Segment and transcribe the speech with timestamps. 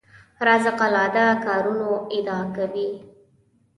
[0.39, 2.87] خارق العاده کارونو ادعا کوي.